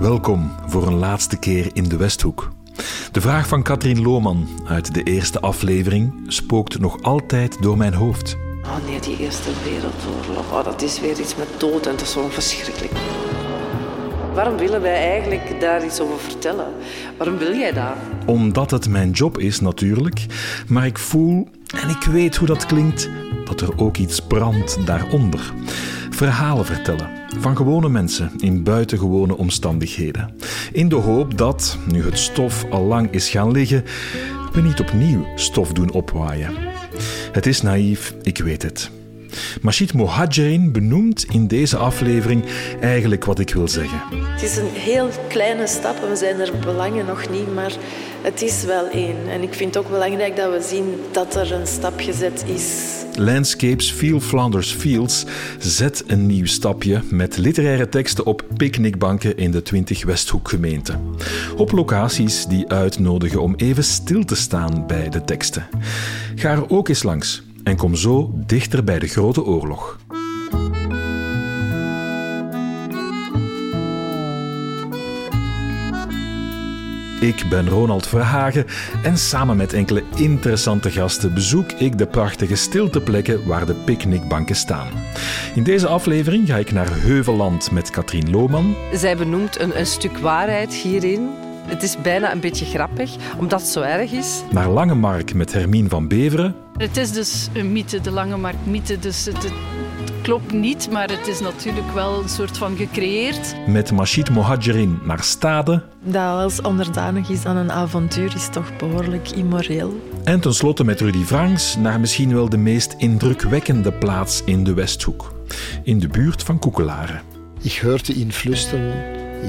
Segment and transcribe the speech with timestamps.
[0.00, 2.52] Welkom voor een laatste keer in de Westhoek.
[3.12, 8.36] De vraag van Katrien Lohman uit de eerste aflevering spookt nog altijd door mijn hoofd.
[8.64, 12.12] Oh nee, die Eerste Wereldoorlog, oh, dat is weer iets met dood en dat is
[12.12, 12.92] zo verschrikkelijk.
[14.34, 16.72] Waarom willen wij eigenlijk daar iets over vertellen?
[17.16, 17.94] Waarom wil jij dat?
[18.26, 20.26] Omdat het mijn job is natuurlijk,
[20.68, 21.48] maar ik voel,
[21.82, 23.08] en ik weet hoe dat klinkt,
[23.44, 25.52] dat er ook iets brandt daaronder.
[26.10, 30.34] Verhalen vertellen van gewone mensen in buitengewone omstandigheden.
[30.72, 33.84] In de hoop dat, nu het stof al lang is gaan liggen,
[34.52, 36.54] we niet opnieuw stof doen opwaaien.
[37.32, 38.97] Het is naïef, ik weet het.
[39.60, 42.44] Machid Mohajerin benoemt in deze aflevering
[42.80, 44.00] eigenlijk wat ik wil zeggen.
[44.10, 47.72] Het is een heel kleine stap en we zijn er belangen nog niet, maar
[48.22, 49.16] het is wel één.
[49.28, 52.96] En ik vind het ook belangrijk dat we zien dat er een stap gezet is.
[53.14, 55.24] Landscapes Feel Flanders Fields
[55.58, 61.00] zet een nieuw stapje met literaire teksten op picknickbanken in de 20 Westhoekgemeenten.
[61.56, 65.66] Op locaties die uitnodigen om even stil te staan bij de teksten.
[66.34, 69.98] Ga er ook eens langs en kom zo dichter bij de Grote Oorlog.
[77.20, 78.66] Ik ben Ronald Verhagen
[79.02, 84.88] en samen met enkele interessante gasten bezoek ik de prachtige stilteplekken waar de picknickbanken staan.
[85.54, 88.74] In deze aflevering ga ik naar Heuvelland met Katrien Lohman.
[88.92, 91.28] Zij benoemt een, een stuk waarheid hierin.
[91.66, 94.42] Het is bijna een beetje grappig, omdat het zo erg is.
[94.50, 96.67] Naar Langemark met Hermine van Beveren.
[96.78, 98.98] Het is dus een mythe, de Langemark-mythe.
[98.98, 99.52] Dus het, het
[100.22, 103.54] klopt niet, maar het is natuurlijk wel een soort van gecreëerd.
[103.66, 105.82] Met Machid Mohajerin naar Stade.
[106.02, 110.00] Dat als onderdanig is aan een avontuur is toch behoorlijk immoreel.
[110.24, 115.32] En tenslotte met Rudy Franks naar misschien wel de meest indrukwekkende plaats in de Westhoek.
[115.82, 117.20] In de buurt van Koekelaren.
[117.62, 118.92] Ik hoorde in flüstern,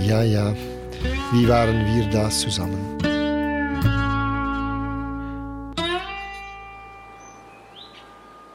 [0.06, 0.54] ja ja,
[1.32, 3.18] wie waren wir da zusammen?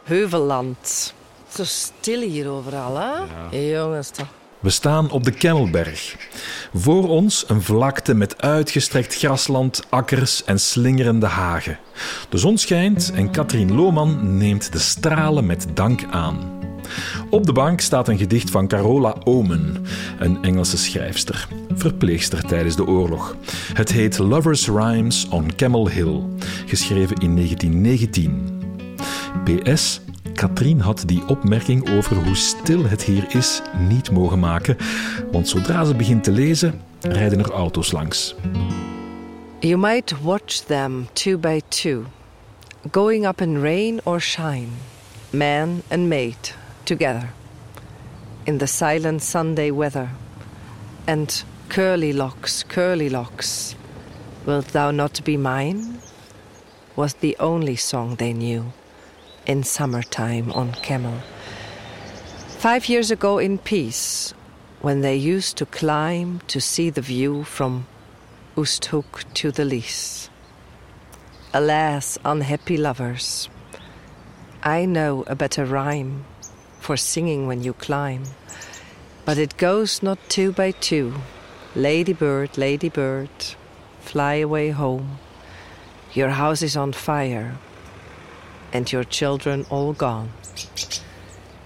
[0.04, 1.15] Heuvelland.
[1.48, 3.10] Zo stil hier overal, hè?
[3.50, 3.81] Ja.
[3.81, 4.26] jongens, toch.
[4.60, 6.16] We staan op de Kemmelberg.
[6.75, 11.78] Voor ons een vlakte met uitgestrekt grasland, akkers en slingerende hagen.
[12.28, 16.62] De zon schijnt en Katrien Lohman neemt de stralen met dank aan.
[17.31, 19.86] Op de bank staat een gedicht van Carola Omen,
[20.19, 23.36] een Engelse schrijfster, verpleegster tijdens de oorlog.
[23.72, 26.22] Het heet Lovers' Rhymes on Camel Hill,
[26.66, 28.53] geschreven in 1919.
[29.45, 30.00] PS
[30.34, 34.77] Katrien had die opmerking over hoe stil het hier is niet mogen maken,
[35.33, 38.34] want zodra ze begint te lezen, rijden er auto's langs.
[39.59, 42.05] You might watch them two by two,
[42.91, 44.69] going up in rain or shine,
[45.31, 47.31] man and maid together,
[48.43, 50.09] in the silent Sunday weather,
[51.05, 53.75] and curly locks, curly locks,
[54.45, 55.99] wilt thou not be mine?
[56.97, 58.65] Was the only song they knew
[59.47, 61.19] in summertime on camel.
[62.59, 64.32] Five years ago in peace,
[64.81, 67.87] when they used to climb to see the view from
[68.56, 70.31] Oosthoek to the Lies.
[71.53, 73.49] Alas, unhappy lovers,
[74.62, 76.25] I know a better rhyme
[76.81, 78.25] for singing when you climb,
[79.25, 81.15] but it goes not two by two.
[81.75, 83.31] Ladybird, ladybird,
[84.00, 85.19] fly away home.
[86.12, 87.59] Your house is on fire
[88.74, 90.30] and your children all gone.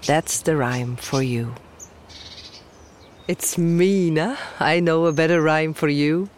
[0.05, 1.55] That's the rhyme for you.
[3.27, 4.37] It's mean, huh?
[4.59, 6.29] I know a better rhyme for you.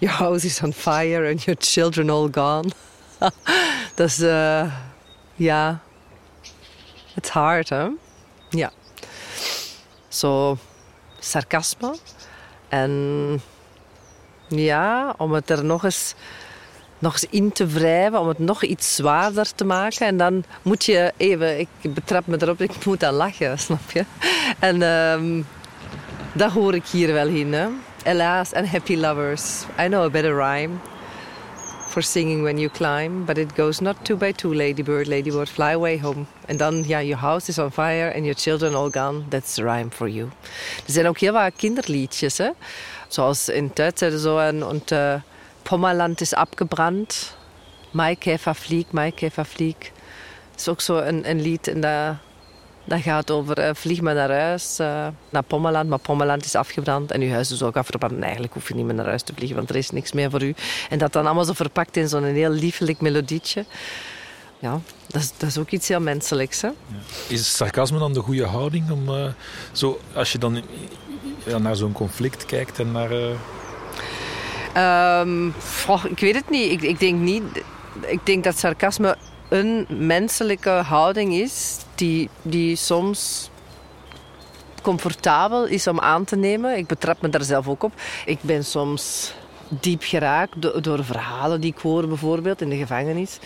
[0.00, 2.72] Your house is on fire and your children all gone.
[3.98, 4.70] Is, uh,
[5.38, 5.78] ja,
[7.16, 7.92] it's hard, huh?
[8.52, 8.70] Yeah.
[10.10, 10.58] Zo,
[11.20, 11.96] sarcasme.
[12.68, 13.40] En
[14.48, 16.14] ja, om het er nog eens
[17.04, 20.06] nog in te wrijven, om het nog iets zwaarder te maken.
[20.06, 24.04] En dan moet je even, ik betrap me erop, ik moet dan lachen, snap je?
[24.58, 25.46] En um,
[26.32, 27.52] dat hoor ik hier wel in.
[27.52, 27.68] Hè?
[28.02, 29.64] Helaas and happy lovers.
[29.80, 30.78] I know a better rhyme
[31.88, 35.72] for singing when you climb, but it goes not two by two, ladybird, ladybird, fly
[35.72, 36.26] away home.
[36.46, 39.24] En dan, ja, your house is on fire and your children all gone.
[39.28, 40.28] That's the rhyme for you.
[40.86, 42.50] Er zijn ook heel wat kinderliedjes, hè?
[43.08, 45.14] Zoals in Duits zo en, en uh,
[45.64, 47.36] Pommerland is abgebrannt.
[47.90, 49.76] Maikäfer flieg, Maikäfer flieg.
[50.56, 52.16] is ook zo een, een lied en dat,
[52.84, 55.88] dat gaat over vlieg maar naar huis, uh, naar Pommerland.
[55.88, 58.12] Maar Pommerland is afgebrand en uw huis is ook afgebrand.
[58.12, 60.30] En eigenlijk hoef je niet meer naar huis te vliegen, want er is niks meer
[60.30, 60.54] voor u.
[60.90, 63.64] En dat dan allemaal zo verpakt in zo'n heel liefelijk melodietje.
[64.58, 66.60] Ja, dat is, dat ook iets heel menselijks.
[66.60, 66.68] Hè?
[67.28, 68.90] Is sarcasme dan de goede houding?
[68.90, 69.26] Om, uh,
[69.72, 70.62] zo, als je dan
[71.46, 73.10] ja, naar zo'n conflict kijkt en naar...
[74.76, 75.54] Um,
[76.08, 76.70] ik weet het niet.
[76.70, 77.42] Ik, ik, denk niet.
[78.06, 79.16] Ik denk dat sarcasme
[79.48, 83.50] een menselijke houding is die, die soms
[84.82, 86.76] comfortabel is om aan te nemen.
[86.76, 87.92] Ik betrap me daar zelf ook op.
[88.26, 89.34] Ik ben soms
[89.68, 93.38] diep geraakt door, verhalen die ik hoor, bijvoorbeeld in de gevangenis.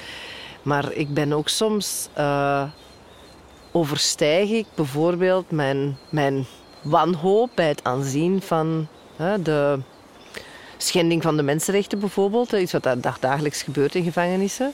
[0.62, 2.08] Maar ik ben ook soms.
[2.18, 2.62] Uh,
[3.72, 6.46] overstijg ik bijvoorbeeld mijn, mijn
[6.82, 8.86] wanhoop bij het aanzien van
[9.42, 9.78] de
[10.78, 12.52] schending van de mensenrechten, bijvoorbeeld.
[12.52, 12.88] Iets wat
[13.20, 14.72] dagelijks gebeurt in gevangenissen.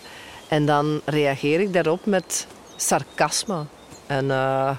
[0.49, 2.47] En dan reageer ik daarop met
[2.77, 3.65] sarcasme.
[4.06, 4.71] En, uh,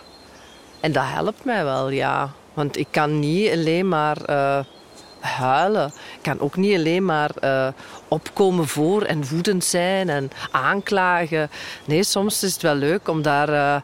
[0.79, 2.31] en dat helpt mij wel, ja.
[2.53, 4.59] Want ik kan niet alleen maar uh,
[5.19, 5.87] huilen.
[5.87, 7.67] Ik kan ook niet alleen maar uh,
[8.07, 11.49] opkomen voor en woedend zijn en aanklagen.
[11.85, 13.83] Nee, soms is het wel leuk om daar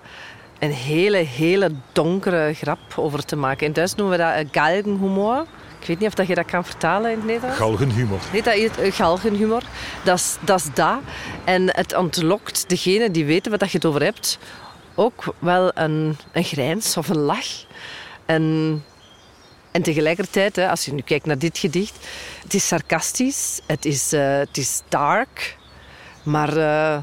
[0.60, 3.68] een hele, hele donkere grap over te maken.
[3.68, 5.46] In Duits noemen we dat galgenhumor.
[5.82, 7.58] Ik weet niet of je dat kan vertalen in het Nederlands.
[7.58, 8.20] Galgenhumor.
[8.32, 9.62] Nee, dat is galgenhumor.
[10.04, 11.00] Dat is, dat is dat.
[11.44, 14.40] En het ontlokt degene die weten wat je het over hebt
[14.96, 17.66] ook wel een, een grijns of een lach.
[18.26, 18.84] En,
[19.72, 21.96] en tegelijkertijd, hè, als je nu kijkt naar dit gedicht,
[22.44, 25.58] het is sarcastisch, het is, uh, het is dark,
[26.24, 26.98] maar uh,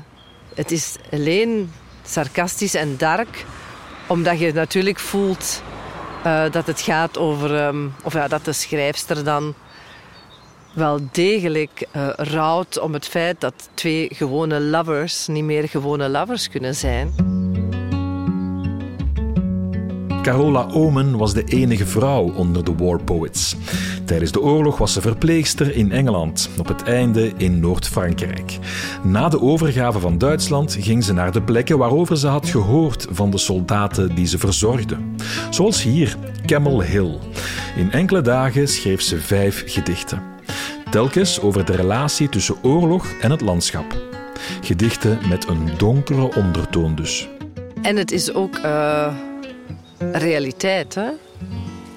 [0.54, 1.72] het is alleen
[2.04, 3.44] sarcastisch en dark
[4.06, 5.62] omdat je natuurlijk voelt
[6.26, 9.55] uh, dat het gaat over, um, of ja, dat de schrijfster dan
[10.75, 16.49] wel degelijk uh, rouwt om het feit dat twee gewone lovers niet meer gewone lovers
[16.49, 17.27] kunnen zijn.
[20.28, 23.56] Carola Omen was de enige vrouw onder de War Poets.
[24.04, 28.58] Tijdens de oorlog was ze verpleegster in Engeland, op het einde in Noord-Frankrijk.
[29.02, 33.30] Na de overgave van Duitsland ging ze naar de plekken waarover ze had gehoord van
[33.30, 34.96] de soldaten die ze verzorgde.
[35.50, 36.16] Zoals hier,
[36.46, 37.19] Camel Hill.
[37.76, 40.22] In enkele dagen schreef ze vijf gedichten.
[40.90, 43.96] Telkens over de relatie tussen oorlog en het landschap.
[44.60, 47.28] Gedichten met een donkere ondertoon dus.
[47.82, 48.58] En het is ook...
[48.58, 49.27] Uh
[49.99, 50.95] realiteit.
[50.95, 51.09] Hè?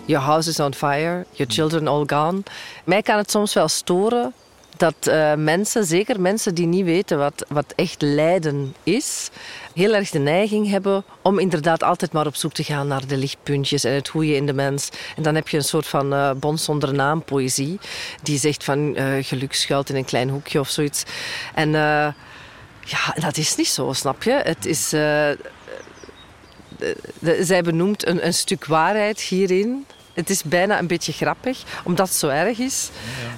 [0.06, 2.44] Your house is on fire, your children all gone.
[2.84, 4.34] Mij kan het soms wel storen
[4.78, 9.30] dat uh, mensen, zeker mensen die niet weten wat, wat echt lijden is,
[9.74, 13.18] heel erg de neiging hebben om inderdaad altijd maar op zoek te gaan naar de
[13.18, 14.90] lichtpuntjes en het goede in de mens.
[15.16, 17.80] En dan heb je een soort van uh, zonder naam poëzie
[18.24, 21.04] die zegt van uh, geluk schuilt in een klein hoekje of zoiets.
[21.54, 21.72] En
[22.84, 24.32] ja, dat is niet zo, snap je?
[24.44, 24.94] Het is
[27.40, 29.86] zij benoemt een, een stuk waarheid hierin.
[30.14, 32.90] Het is bijna een beetje grappig, omdat het zo erg is.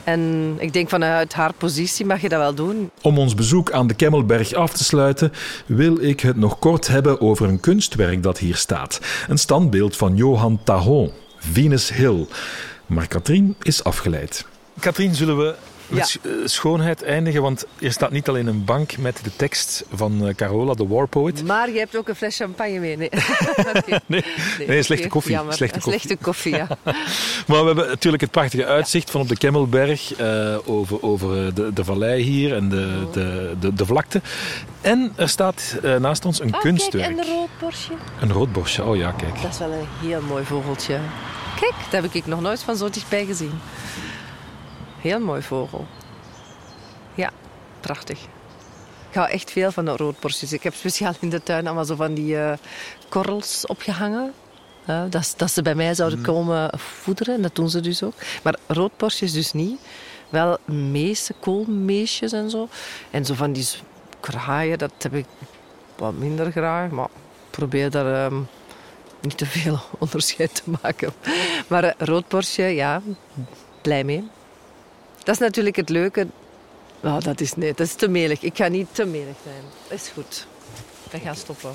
[0.03, 2.91] En ik denk vanuit haar positie mag je dat wel doen.
[3.01, 5.31] Om ons bezoek aan de Kemmelberg af te sluiten,
[5.65, 8.99] wil ik het nog kort hebben over een kunstwerk dat hier staat.
[9.27, 12.27] Een standbeeld van Johan Tahon, Venus Hill.
[12.85, 14.45] Maar Katrien is afgeleid.
[14.79, 15.55] Katrien, zullen we
[15.93, 16.29] met ja.
[16.29, 17.41] Eh, schoonheid eindigen.
[17.41, 21.07] Want er staat niet alleen een bank met de tekst van uh, Carola, de war
[21.07, 21.43] poet.
[21.45, 22.97] Maar je hebt ook een fles champagne mee.
[22.97, 23.09] Nee,
[24.05, 24.23] nee,
[24.67, 25.39] nee, slechte koffie.
[25.49, 26.67] slechte koffie, slechte koffie ja.
[27.47, 30.19] maar we hebben natuurlijk het prachtige uitzicht van op de Kemmelberg.
[30.19, 33.13] Uh, over, over de, de vallei hier en de, oh.
[33.13, 34.21] de, de, de, vlakte.
[34.81, 37.15] En er staat uh, naast ons een oh, kunstwerk.
[37.15, 37.93] Kijk, en een rood borstje.
[38.19, 39.41] Een rood borstje, oh ja, kijk.
[39.41, 40.99] Dat is wel een heel mooi vogeltje.
[41.59, 43.51] Kijk, daar heb ik nog nooit van zo dichtbij gezien.
[45.03, 45.85] Heel mooi vogel.
[47.15, 47.31] Ja,
[47.79, 48.19] prachtig.
[49.09, 50.53] Ik hou echt veel van de roodborstjes.
[50.53, 52.53] Ik heb speciaal in de tuin allemaal zo van die uh,
[53.09, 54.33] korrels opgehangen.
[54.89, 56.27] Uh, dat, dat, ze bij mij zouden mhm.
[56.27, 57.35] komen voederen.
[57.35, 58.13] En dat doen ze dus ook.
[58.43, 59.79] Maar roodborstjes dus niet.
[60.29, 62.67] Wel meeste koolmeesjes en zo.
[63.11, 63.67] En zo van die
[64.19, 65.25] kraaien, dat heb ik
[65.97, 66.89] wat minder graag.
[66.89, 68.47] Maar ik probeer daar um,
[69.21, 71.13] niet te veel onderscheid te maken.
[71.67, 73.01] Maar uh, roodborstje, ja,
[73.81, 74.29] blij mee.
[75.23, 76.27] Dat is natuurlijk het leuke.
[77.01, 78.41] Nou, dat is, nee, dat is te melig.
[78.41, 79.63] Ik ga niet te melig zijn.
[79.89, 80.47] Dat is goed.
[81.11, 81.71] Ik ga stoppen.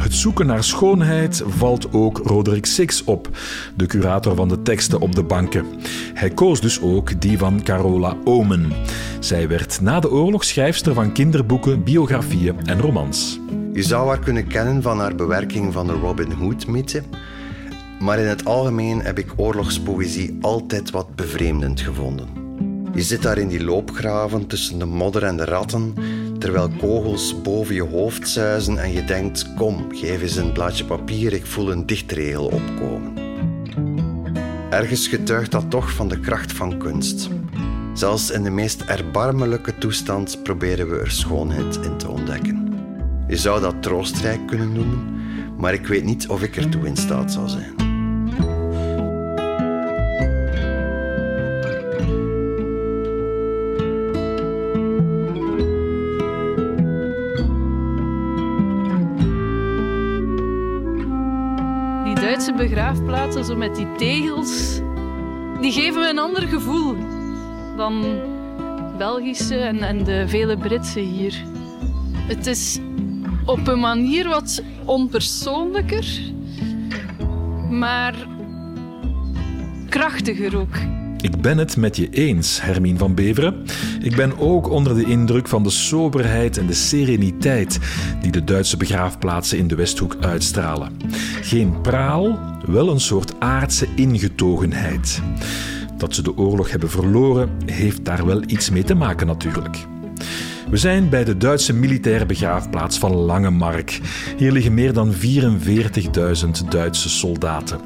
[0.00, 3.28] Het zoeken naar schoonheid valt ook Roderick Six op,
[3.76, 5.66] de curator van de teksten op de banken.
[6.14, 8.72] Hij koos dus ook die van Carola Omen.
[9.20, 13.40] Zij werd na de oorlog schrijfster van kinderboeken, biografieën en romans.
[13.72, 17.02] Je zou haar kunnen kennen van haar bewerking van de Robin Hood-mythe,
[17.98, 22.28] maar in het algemeen heb ik oorlogspoëzie altijd wat bevreemdend gevonden.
[22.94, 25.94] Je zit daar in die loopgraven tussen de modder en de ratten,
[26.38, 31.32] terwijl kogels boven je hoofd zuizen en je denkt: kom, geef eens een blaadje papier,
[31.32, 33.12] ik voel een dichtregel opkomen.
[34.70, 37.28] Ergens getuigt dat toch van de kracht van kunst.
[37.94, 42.74] Zelfs in de meest erbarmelijke toestand proberen we er schoonheid in te ontdekken.
[43.28, 44.98] Je zou dat troostrijk kunnen noemen,
[45.56, 47.87] maar ik weet niet of ik ertoe in staat zou zijn.
[62.78, 64.80] Begraafplaatsen, zo met die tegels,
[65.60, 66.96] die geven me een ander gevoel
[67.76, 68.04] dan
[68.98, 71.44] Belgische en, en de vele Britse hier.
[72.16, 72.78] Het is
[73.44, 76.20] op een manier wat onpersoonlijker,
[77.70, 78.14] maar
[79.88, 80.76] krachtiger ook.
[81.20, 83.64] Ik ben het met je eens, Hermine van Beveren.
[84.00, 87.78] Ik ben ook onder de indruk van de soberheid en de sereniteit
[88.22, 90.96] die de Duitse begraafplaatsen in de Westhoek uitstralen.
[91.42, 95.22] Geen praal, wel een soort aardse ingetogenheid.
[95.96, 99.86] Dat ze de oorlog hebben verloren, heeft daar wel iets mee te maken natuurlijk.
[100.70, 104.00] We zijn bij de Duitse militaire begraafplaats van Langemark.
[104.36, 105.18] Hier liggen meer dan 44.000
[106.68, 107.80] Duitse soldaten.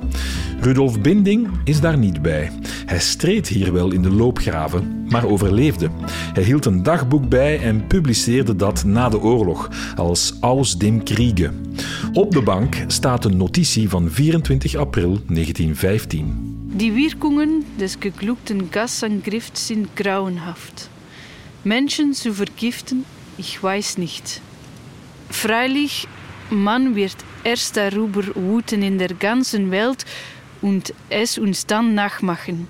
[0.60, 2.50] Rudolf Binding is daar niet bij.
[2.86, 5.90] Hij streed hier wel in de loopgraven, maar overleefde.
[6.32, 11.50] Hij hield een dagboek bij en publiceerde dat na de oorlog als Aus dem Kriege.
[12.12, 16.50] Op de bank staat een notitie van 24 april 1915.
[16.74, 20.91] Die Wirkungen des geglückten Gasangriffs sind grauenhaft.
[21.64, 23.04] Menschen zu vergiften,
[23.38, 24.40] ich weiß nicht.
[25.30, 26.08] Freilich,
[26.50, 30.04] man wird erst darüber wüten in der ganzen Welt
[30.60, 32.68] und es uns dann nachmachen.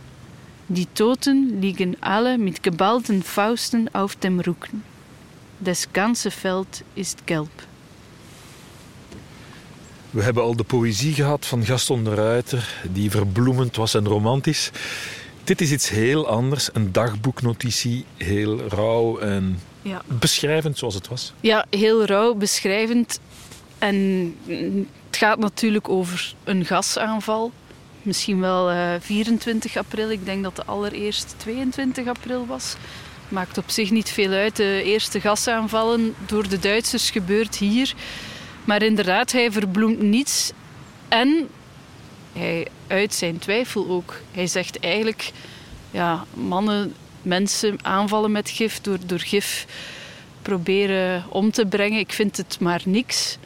[0.69, 4.83] Die Toten liegen alle mit geballten Fausten auf dem Rücken.
[5.61, 7.51] Das ganze Feld ist gelb.
[10.13, 14.71] We hebben al de poëzie gehad van Gaston de Ruiter, die verbloemend was en romantisch.
[15.45, 20.03] Dit is iets heel anders, een dagboeknotitie, heel rauw en Ja.
[20.07, 21.33] beschrijvend zoals het was.
[21.41, 23.21] Ja, heel rauw, beschrijvend.
[23.79, 23.97] En
[25.07, 27.53] het gaat natuurlijk over een gasaanval.
[28.03, 30.11] Misschien wel eh, 24 april.
[30.11, 32.75] Ik denk dat de allereerste 22 april was.
[33.29, 34.57] Maakt op zich niet veel uit.
[34.57, 37.95] De eerste gasaanvallen door de Duitsers gebeurt hier.
[38.65, 40.53] Maar inderdaad, hij verbloemt niets.
[41.09, 41.49] En
[42.33, 44.21] hij uit zijn twijfel ook.
[44.31, 45.31] Hij zegt eigenlijk,
[45.91, 49.67] ja, mannen, mensen aanvallen met gif door, door gif
[50.43, 51.99] proberen om te brengen.
[51.99, 53.39] Ik vind het maar niks.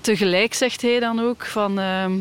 [0.00, 1.78] Tegelijk zegt hij dan ook van...
[1.78, 2.12] ehm,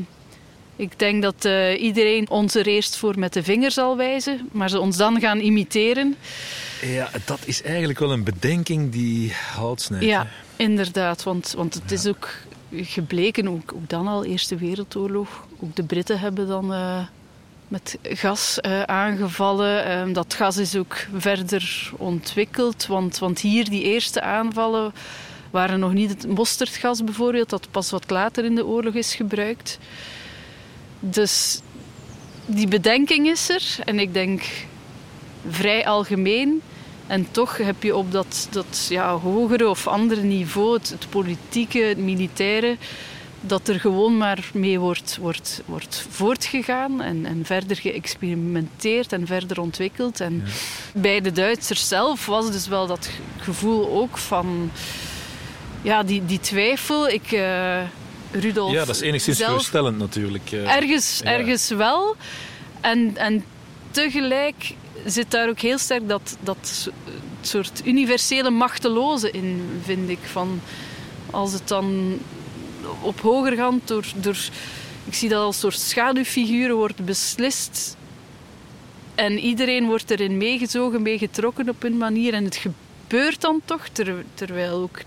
[0.76, 4.70] ik denk dat eh, iedereen ons er eerst voor met de vinger zal wijzen, maar
[4.70, 6.16] ze ons dan gaan imiteren.
[6.82, 10.06] Ja, dat is eigenlijk wel een bedenking die hout snijdt.
[10.06, 11.24] Ja, inderdaad.
[11.24, 12.30] Want, want het is ook
[12.76, 15.48] gebleken, ook, ook dan al, Eerste Wereldoorlog.
[15.60, 17.00] Ook de Britten hebben dan eh,
[17.68, 19.86] met gas eh, aangevallen.
[19.86, 22.86] Ehm, dat gas is ook verder ontwikkeld.
[22.86, 24.94] Want, want hier, die eerste aanvallen,
[25.52, 29.80] waren nog niet het mosterdgas bijvoorbeeld, dat pas wat later in de oorlog is gebruikt.
[31.00, 31.62] Dus
[32.46, 33.76] die bedenking is er.
[33.86, 34.44] En ik denk
[35.50, 36.62] vrij algemeen.
[37.08, 41.80] En toch heb je op dat, dat ja, hogere of andere niveau, het, het politieke,
[41.80, 42.78] het militaire,
[43.42, 49.60] dat er gewoon maar mee wordt, wordt, wordt voortgegaan en, en verder geëxperimenteerd en verder
[49.62, 50.20] ontwikkeld.
[50.20, 50.44] En
[50.94, 54.72] bij de Duitsers zelf was dus wel dat gevoel ook van
[55.82, 57.10] ja, die, die twijfel.
[57.10, 57.82] Ik, eh,
[58.32, 60.52] Rudolf Ja, dat is enigszins zelf, geruststellend natuurlijk.
[60.52, 60.76] eh.
[60.76, 61.32] Ergens, Ja.
[61.32, 62.16] ergens wel.
[62.82, 63.44] En, en
[63.92, 64.74] tegelijk
[65.06, 66.90] zit daar ook heel sterk dat, dat
[67.42, 70.20] soort universele machteloze in, vind ik.
[70.22, 70.62] Van
[71.32, 72.18] als het dan
[73.02, 74.38] op hoger hand door, door...
[75.06, 77.98] Ik zie dat als soort schaduwfiguren wordt beslist.
[79.16, 82.34] En iedereen wordt erin meegezogen, meegetrokken op een manier.
[82.34, 85.00] En het gebeurt dan toch, ter- terwijl ook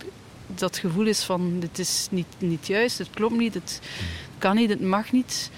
[0.46, 1.60] dat gevoel is van...
[1.60, 3.80] Dit is niet, niet juist, het klopt niet, het
[4.38, 5.50] kan niet, het mag niet.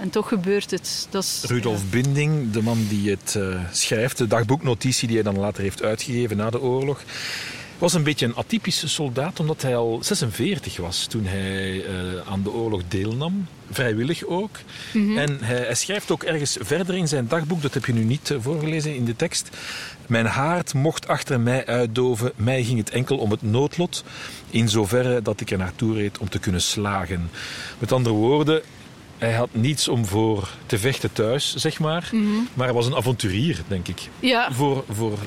[0.00, 1.06] En toch gebeurt het.
[1.10, 5.38] Dat is, Rudolf Binding, de man die het eh, schrijft, de dagboeknotitie die hij dan
[5.38, 7.02] later heeft uitgegeven na de oorlog,
[7.78, 11.92] was een beetje een atypische soldaat, omdat hij al 46 was toen hij eh,
[12.30, 13.46] aan de oorlog deelnam.
[13.70, 14.56] Vrijwillig ook.
[14.94, 18.30] En hij, hij schrijft ook ergens verder in zijn dagboek, dat heb je nu niet
[18.30, 19.50] eh, voorgelezen in de tekst.
[20.06, 24.04] Mijn haard mocht achter mij uitdoven, mij ging het enkel om het noodlot,
[24.50, 27.30] in zoverre dat ik er naartoe reed om te kunnen slagen.
[27.78, 28.62] Met andere woorden,
[29.18, 32.10] hij had niets om voor te vechten thuis, zeg maar.
[32.54, 34.00] Maar hij was een avonturier, denk ik.
[34.20, 35.18] ja, Voor, voor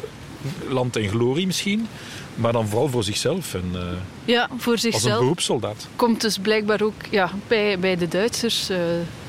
[0.67, 1.87] land en glorie misschien.
[2.35, 3.81] Maar dan vooral voor zichzelf en eh,
[4.25, 5.19] ja, voor als een zichzelf.
[5.19, 5.87] beroepssoldaat.
[5.95, 8.77] komt dus blijkbaar ook ja, bij, bij de Duitsers eh,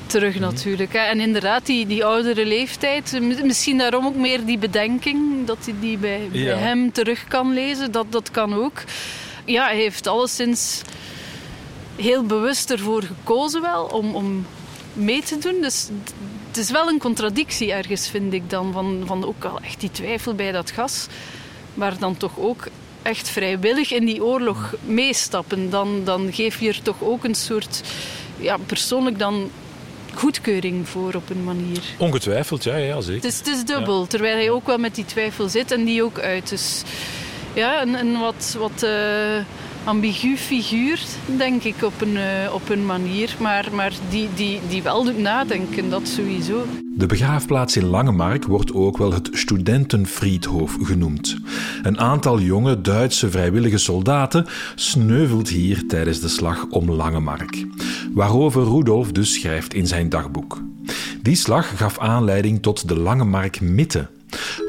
[0.05, 0.41] terug Mhm.
[0.43, 0.93] natuurlijk.
[0.93, 0.99] Hè.
[0.99, 5.73] En inderdaad, die, die oudere leeftijd, mi- misschien daarom ook meer die bedenking, dat hij
[5.79, 6.55] die bij, bij Ja.
[6.57, 8.83] hem terug kan lezen, dat, dat kan ook.
[9.45, 10.81] Ja, hij heeft alleszins
[12.01, 14.45] heel bewust ervoor gekozen wel om, om
[14.93, 15.61] mee te doen.
[15.61, 15.87] Dus
[16.47, 19.91] het is wel een contradictie ergens, vind ik dan, van, van ook al echt die
[19.91, 21.07] twijfel bij dat gas,
[21.73, 22.67] maar dan toch ook
[23.01, 27.81] echt vrijwillig in die oorlog meestappen, dan, dan geef je er toch ook een soort
[28.37, 29.51] ja, persoonlijk dan
[30.13, 31.81] goedkeuring voor op een manier.
[31.97, 33.21] Ongetwijfeld, ja, ja zeker.
[33.21, 36.03] Het is, het is dubbel, terwijl hij ook wel met die twijfel zit en die
[36.03, 36.49] ook uit.
[36.49, 36.83] Dus
[37.53, 38.89] ja, een, een wat, wat uh,
[39.83, 40.99] ambigu figuur,
[41.37, 43.35] denk ik, op een, uh, op een manier.
[43.39, 46.65] Maar, maar die, die, die wel doet nadenken, dat sowieso.
[46.93, 51.37] De begraafplaats in Langemark wordt ook wel het Studentenfriedhof genoemd.
[51.83, 54.45] Een aantal jonge Duitse vrijwillige soldaten
[54.75, 57.65] sneuvelt hier tijdens de slag om Langemark.
[58.13, 60.61] Waarover Rudolf dus schrijft in zijn dagboek.
[61.21, 64.07] Die slag gaf aanleiding tot de Langemark-mythe.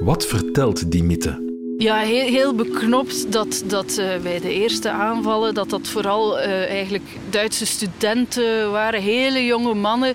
[0.00, 1.51] Wat vertelt die mythe?
[1.82, 6.44] Ja, heel, heel beknopt dat, dat uh, bij de eerste aanvallen dat dat vooral uh,
[6.70, 10.14] eigenlijk Duitse studenten waren, hele jonge mannen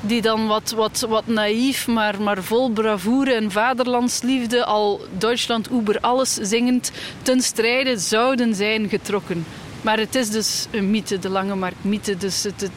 [0.00, 6.00] die dan wat, wat, wat naïef, maar, maar vol bravoure en vaderlandsliefde al Duitsland oeber
[6.00, 6.92] alles zingend
[7.22, 9.46] ten strijde zouden zijn getrokken.
[9.82, 12.70] Maar het is dus een mythe, de Lange Mark mythe, dus het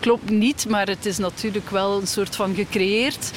[0.00, 3.30] klopt niet, maar het is natuurlijk wel een soort van gecreëerd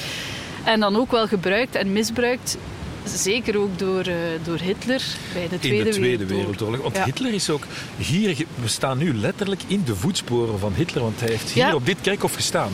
[0.64, 2.56] en dan ook wel gebruikt en misbruikt
[3.16, 6.82] Zeker ook door, uh, door Hitler bij de Tweede, in de Tweede Wereldoorlog.
[6.82, 7.04] Want ja.
[7.04, 7.64] Hitler is ook
[7.96, 8.36] hier...
[8.54, 11.74] We staan nu letterlijk in de voetsporen van Hitler, want hij heeft hier ja.
[11.74, 12.72] op dit kerkhof gestaan.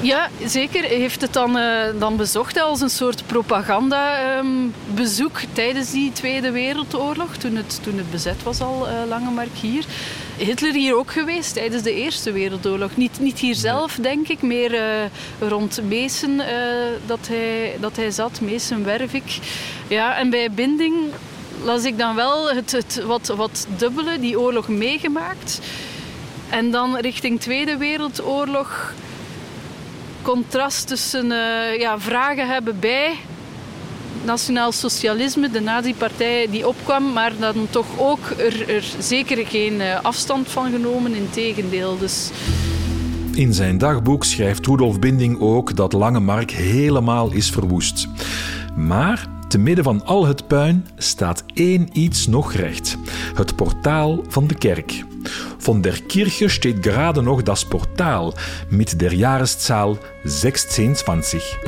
[0.00, 0.04] Uh.
[0.04, 0.84] Ja, zeker.
[0.84, 7.36] Heeft het dan, uh, dan bezocht als een soort propagandabezoek um, tijdens die Tweede Wereldoorlog,
[7.36, 9.84] toen het, toen het bezet was al, Langemark hier.
[10.38, 12.96] Hitler hier ook geweest tijdens de Eerste Wereldoorlog.
[12.96, 14.80] Niet, niet hier zelf, denk ik, meer uh,
[15.48, 16.44] rond Meesen uh,
[17.06, 19.38] dat, hij, dat hij zat, Meesen-Wervik.
[19.88, 20.94] Ja, en bij Binding
[21.64, 25.60] las ik dan wel het, het wat, wat dubbele, die oorlog meegemaakt.
[26.50, 28.92] En dan richting Tweede Wereldoorlog
[30.22, 33.14] contrast tussen uh, ja, vragen hebben bij
[34.24, 40.48] nationaal socialisme, de nazi-partij die opkwam, maar dan toch ook er, er zeker geen afstand
[40.48, 41.98] van genomen, in tegendeel.
[41.98, 42.30] Dus...
[43.32, 48.06] In zijn dagboek schrijft Rudolf Binding ook dat Langemark helemaal is verwoest.
[48.76, 52.96] Maar te midden van al het puin staat één iets nog recht:
[53.34, 55.04] het portaal van de kerk.
[55.58, 58.34] Von der Kirche steht gerade noch das Portal
[58.68, 61.58] mit der Jahreszahl 1620.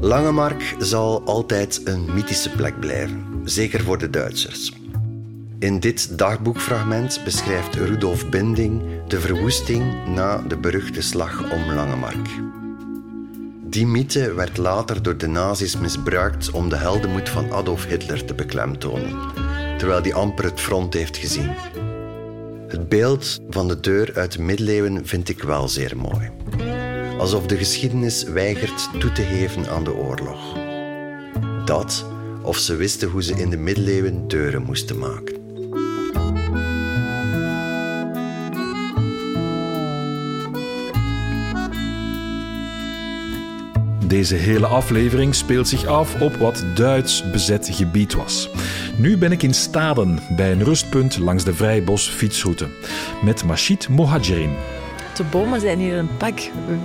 [0.00, 4.72] Langemark zal altijd een mythische plek blijven, zeker voor de Duitsers.
[5.58, 12.28] In dit dagboekfragment beschrijft Rudolf Binding de verwoesting na de beruchte slag om Langemark.
[13.66, 18.34] Die mythe werd later door de nazi's misbruikt om de heldenmoed van Adolf Hitler te
[18.34, 19.18] beklemtonen,
[19.78, 21.54] terwijl die amper het front heeft gezien.
[22.68, 26.30] Het beeld van de deur uit de middeleeuwen vind ik wel zeer mooi
[27.18, 30.56] alsof de geschiedenis weigert toe te geven aan de oorlog.
[31.64, 32.06] Dat
[32.42, 35.45] of ze wisten hoe ze in de middeleeuwen deuren moesten maken.
[44.08, 48.50] Deze hele aflevering speelt zich af op wat Duits bezet gebied was.
[48.96, 52.66] Nu ben ik in Staden, bij een rustpunt langs de Vrijbos fietsroute,
[53.22, 54.50] met Machid Mohajerin.
[55.16, 56.38] De bomen zijn hier een pak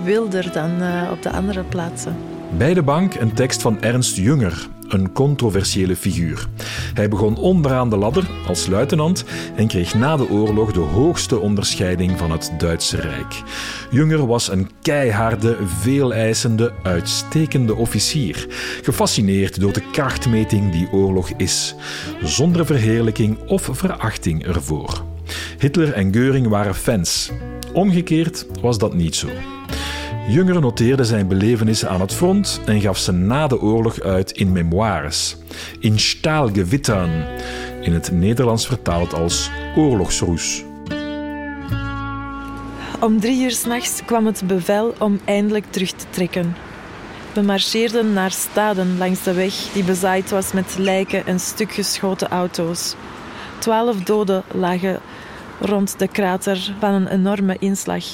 [0.04, 2.16] wilder dan uh, op de andere plaatsen.
[2.56, 6.46] Bij de bank een tekst van Ernst Junger, een controversiële figuur.
[6.94, 9.24] Hij begon onderaan de ladder als luitenant
[9.56, 13.42] en kreeg na de oorlog de hoogste onderscheiding van het Duitse Rijk.
[13.90, 18.46] Junger was een keiharde, veeleisende, uitstekende officier,
[18.82, 21.74] gefascineerd door de krachtmeting die oorlog is,
[22.22, 25.04] zonder verheerlijking of verachting ervoor.
[25.58, 27.30] Hitler en Geuring waren fans.
[27.72, 29.28] Omgekeerd was dat niet zo.
[30.26, 34.52] Junger noteerde zijn belevenissen aan het front en gaf ze na de oorlog uit in
[34.52, 35.36] memoires.
[35.78, 37.24] In Stahlgewittern,
[37.80, 40.64] in het Nederlands vertaald als oorlogsroes.
[43.00, 46.56] Om drie uur s'nachts kwam het bevel om eindelijk terug te trekken.
[47.34, 52.94] We marcheerden naar Staden langs de weg die bezaaid was met lijken en stukgeschoten auto's.
[53.58, 55.00] Twaalf doden lagen
[55.60, 58.04] rond de krater van een enorme inslag.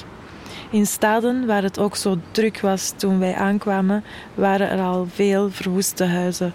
[0.71, 4.05] In staden waar het ook zo druk was toen wij aankwamen,
[4.35, 6.53] waren er al veel verwoeste huizen.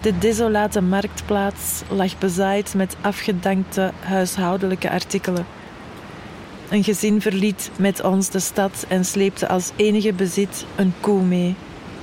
[0.00, 5.46] De desolate marktplaats lag bezaaid met afgedankte huishoudelijke artikelen.
[6.70, 11.54] Een gezin verliet met ons de stad en sleepte als enige bezit een koe mee.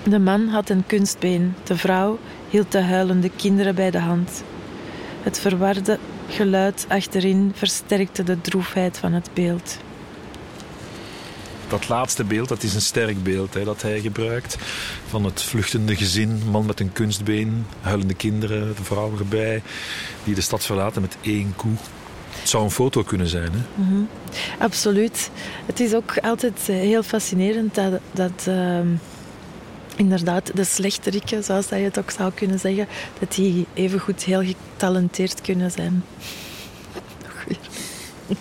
[0.04, 4.44] De man had een kunstbeen, de vrouw hield de huilende kinderen bij de hand.
[5.24, 9.78] Het verwarde geluid achterin versterkte de droefheid van het beeld.
[11.68, 14.58] Dat laatste beeld, dat is een sterk beeld hè, dat hij gebruikt.
[15.08, 19.62] Van het vluchtende gezin, man met een kunstbeen, huilende kinderen, de vrouw erbij,
[20.24, 21.74] die de stad verlaten met één koe.
[22.40, 23.60] Het zou een foto kunnen zijn, hè?
[24.60, 25.30] Absoluut.
[25.66, 28.88] Het is ook altijd eh, heel fascinerend dat, dat ehm,
[29.96, 32.88] inderdaad de slechterikken, zoals dat je het ook zou kunnen zeggen,
[33.20, 36.04] dat die evengoed heel getalenteerd kunnen zijn.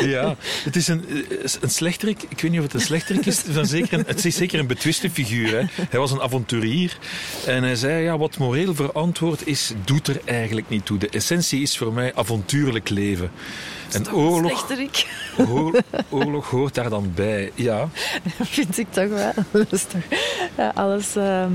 [0.00, 2.22] Ja, het is een, eh, een slechterik.
[2.28, 3.42] Ik weet niet of het een slechterik is.
[3.42, 5.50] Het is, zeker een, het is zeker een betwiste figuur.
[5.50, 5.84] Hè.
[5.90, 6.98] Hij was een avonturier.
[7.46, 10.98] En hij zei, ja, wat moreel verantwoord is, doet er eigenlijk niet toe.
[10.98, 13.30] De essentie is voor mij avontuurlijk leven.
[13.92, 15.06] En oorlog, Slechterik,
[15.48, 17.52] oor- oorlog hoort daar dan bij.
[17.54, 17.88] Ja,
[18.40, 19.32] vind ik toch wel.
[19.50, 20.02] Dat is toch,
[20.56, 21.50] ja, alles ehm,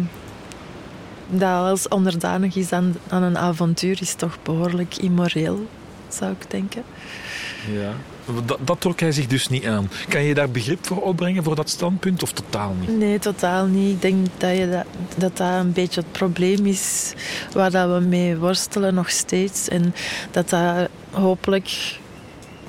[1.29, 5.67] dat alles onderdanig is aan, aan een avontuur is toch behoorlijk immoreel,
[6.13, 6.83] zou ik denken.
[7.71, 7.93] ja.
[8.45, 9.89] Dat, dat trok hij zich dus niet aan.
[10.07, 12.97] Kan je daar begrip voor opbrengen, voor dat standpunt, of totaal niet?
[12.97, 13.93] Nee, totaal niet.
[13.93, 14.85] Ik denk dat je dat,
[15.17, 17.13] dat, dat een beetje het probleem is
[17.53, 19.67] waar dat we mee worstelen nog steeds.
[19.67, 19.93] En
[20.31, 21.99] dat dat hopelijk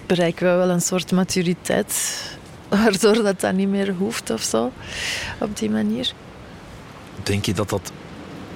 [0.06, 2.22] bereiken we wel een soort maturiteit
[2.68, 4.72] waardoor dat, dat niet meer hoeft of zo.
[5.38, 6.12] Op die manier.
[7.22, 7.92] Denk je dat dat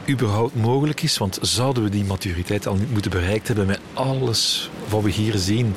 [0.08, 1.18] überhaupt mogelijk is?
[1.18, 5.34] Want zouden we die maturiteit al niet moeten bereikt hebben met alles wat we hier
[5.36, 5.74] zien?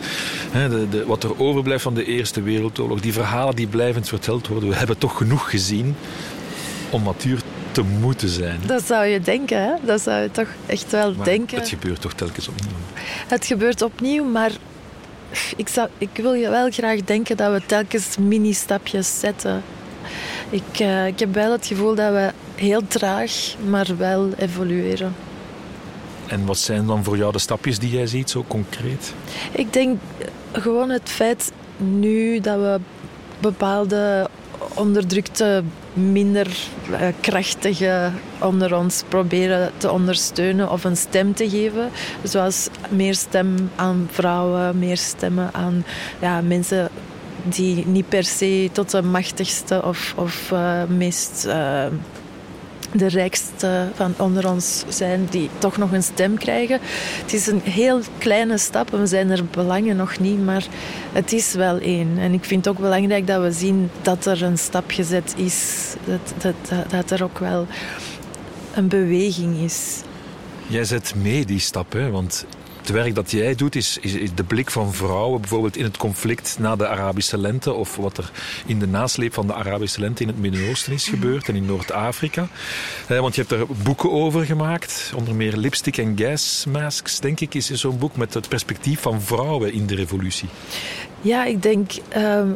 [0.53, 4.69] De, de, wat er overblijft van de Eerste Wereldoorlog, die verhalen die blijvend verteld worden.
[4.69, 5.95] We hebben toch genoeg gezien
[6.89, 7.39] om matuur
[7.71, 8.59] te moeten zijn.
[8.65, 9.73] Dat zou je denken, hè?
[9.85, 11.57] Dat zou je toch echt wel Maar denken.
[11.57, 12.71] het gebeurt toch telkens opnieuw.
[13.27, 14.51] Het gebeurt opnieuw, maar
[15.55, 19.63] ik, zou, ik wil je wel graag denken dat we telkens mini-stapjes zetten.
[20.49, 25.15] Ik, eh, ik heb wel het gevoel dat we heel traag, maar wel evolueren.
[26.27, 29.13] En wat zijn dan voor jou de stapjes die jij ziet, zo concreet?
[29.51, 29.99] Ik denk
[30.51, 32.79] gewoon het feit nu dat we
[33.39, 34.29] bepaalde
[34.73, 36.47] onderdrukte, minder
[36.91, 41.89] eh, krachtige onder ons proberen te ondersteunen of een stem te geven.
[42.23, 45.85] Zoals meer stem aan vrouwen, meer stemmen aan
[46.21, 46.89] ja, mensen
[47.49, 51.85] die niet per se tot de machtigste of, of eh, meest eh,
[52.91, 56.79] de rijkste van onder ons zijn, die toch nog een stem krijgen.
[57.21, 60.65] Het is een heel kleine stap we zijn er belangen nog niet, maar
[61.11, 62.17] het is wel één.
[62.17, 65.93] En ik vind het ook belangrijk dat we zien dat er een stap gezet is.
[66.05, 67.67] Dat, dat, dat, dat er ook wel
[68.73, 70.01] een beweging is.
[70.67, 72.09] Jij zet mee die stap, hè?
[72.09, 72.45] want
[72.87, 76.55] het werk dat jij doet is, is, de blik van vrouwen, bijvoorbeeld in het conflict
[76.59, 78.31] na de Arabische lente of wat er
[78.65, 82.47] in de nasleep van de Arabische lente in het Midden-Oosten is gebeurd en in Noord-Afrika.
[83.07, 87.53] Want je hebt er boeken over gemaakt, onder meer Lipstick and Gas Masks, denk ik,
[87.53, 90.49] is zo'n boek met het perspectief van vrouwen in de revolutie.
[91.21, 91.91] Ja, ik denk.
[92.09, 92.49] ehm,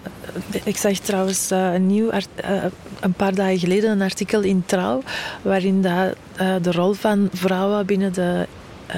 [0.64, 2.64] ik zag trouwens eh, een nieuw eh,
[3.00, 5.02] een paar dagen geleden een artikel in Trouw.
[5.42, 8.48] waarin dat, eh, de rol van vrouwen binnen de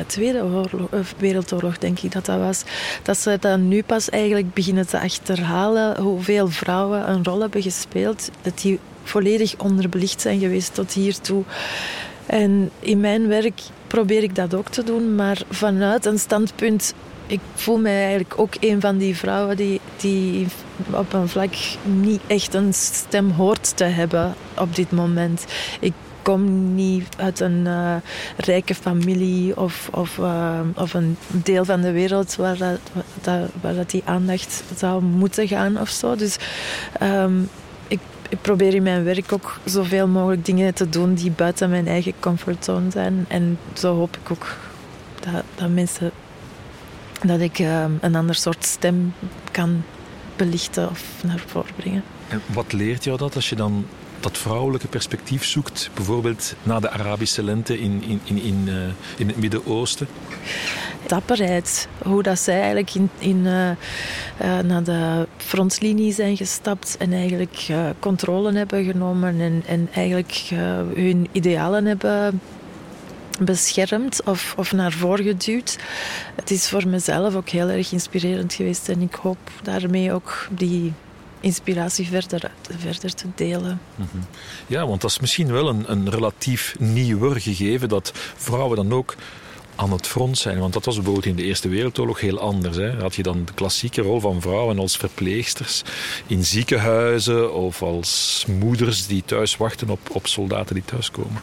[0.06, 2.64] Tweede oorlog, eh, Wereldoorlog, denk ik dat dat was.
[3.02, 8.30] Dat ze dan nu pas eigenlijk beginnen te achterhalen hoeveel vrouwen een rol hebben gespeeld.
[8.42, 11.44] Dat die volledig onderbelicht zijn geweest tot hiertoe.
[12.26, 16.94] En in mijn werk probeer ik dat ook te doen, maar vanuit een standpunt.
[17.28, 20.48] Ik voel mij eigenlijk ook een van die vrouwen die, die
[20.92, 21.54] op een vlak
[21.84, 25.46] niet echt een stem hoort te hebben op dit moment.
[25.80, 27.96] Ik kom niet uit een eh,
[28.38, 32.58] rijke familie of, of, eh, of een deel van de wereld waar,
[33.22, 36.16] dat, waar dat die aandacht zou moeten gaan of zo.
[36.16, 36.38] Dus
[37.00, 37.42] ehm,
[37.88, 41.88] ik, ik probeer in mijn werk ook zoveel mogelijk dingen te doen die buiten mijn
[41.88, 43.26] eigen comfortzone zijn.
[43.28, 44.58] En zo hoop ik ook
[45.20, 46.12] dat, dat mensen
[47.26, 49.14] dat ik ehm, een ander soort stem
[49.52, 49.84] kan
[50.36, 52.04] belichten of naar voren brengen.
[52.28, 53.86] En wat leert jou dat als je dan
[54.24, 58.76] dat vrouwelijke perspectief zoekt, bijvoorbeeld na de Arabische lente in, in, in, in, eh,
[59.18, 60.08] in het Midden-Oosten?
[61.08, 61.88] dapperheid.
[62.04, 67.68] Hoe dat zij eigenlijk in, in, eh, eh, naar de frontlinie zijn gestapt en eigenlijk
[68.00, 70.50] controle hebben genomen en, en eigenlijk
[70.94, 72.42] hun idealen hebben
[73.40, 75.78] beschermd of, of naar voren geduwd.
[76.36, 80.94] Het is voor mezelf ook heel erg inspirerend geweest en ik hoop daarmee ook die
[81.44, 83.82] inspiratie verder, verder te delen.
[84.68, 89.16] Ja, want dat is misschien wel een, een relatief nieuwer gegeven dat vrouwen dan ook
[89.76, 90.60] aan het front zijn.
[90.60, 92.78] Want dat was bijvoorbeeld in de Eerste Wereldoorlog heel anders.
[92.78, 93.02] Hè.
[93.02, 95.82] Had je dan de klassieke rol van vrouwen als verpleegsters
[96.28, 101.42] in ziekenhuizen of als moeders die thuis wachten op, op soldaten die thuiskomen.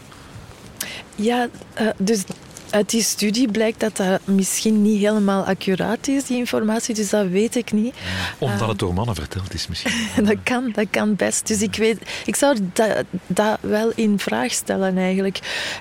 [1.14, 2.24] Ja, eh, dus
[2.70, 7.26] Uit die studie blijkt dat dat misschien niet helemaal accuraat is, die informatie, dus dat
[7.26, 7.94] weet ik niet.
[8.38, 9.92] Omdat het door mannen verteld is misschien.
[10.28, 11.46] dat, kan, dat kan best.
[11.46, 15.38] Dus ik, weet, ik zou dat, dat wel in vraag stellen eigenlijk.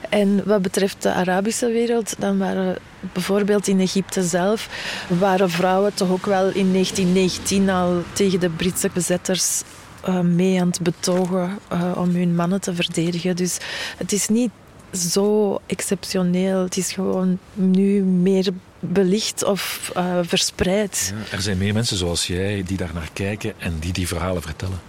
[0.10, 4.70] En wat betreft de Arabische wereld, dan waren bijvoorbeeld in Egypte zelf,
[5.08, 9.62] waren vrouwen toch ook wel in 1919 al tegen de Britse bezetters
[10.08, 13.36] uh, mee aan het betogen uh, om hun mannen te verdedigen.
[13.36, 13.58] Dus
[13.98, 14.52] het is niet
[14.94, 16.64] zo exceptioneel.
[16.64, 18.50] Het is gewoon nu meer
[18.80, 21.14] belicht of uh, verspreid.
[21.16, 24.42] Ja, er zijn meer mensen zoals jij die daar naar kijken en die die verhalen
[24.42, 24.80] vertellen.